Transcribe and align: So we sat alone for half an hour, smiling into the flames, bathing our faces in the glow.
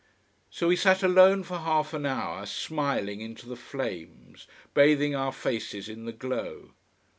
So 0.49 0.69
we 0.69 0.77
sat 0.77 1.03
alone 1.03 1.43
for 1.43 1.59
half 1.59 1.93
an 1.93 2.07
hour, 2.07 2.47
smiling 2.47 3.21
into 3.21 3.47
the 3.47 3.55
flames, 3.55 4.47
bathing 4.73 5.13
our 5.13 5.31
faces 5.31 5.87
in 5.87 6.05
the 6.05 6.11
glow. 6.11 6.71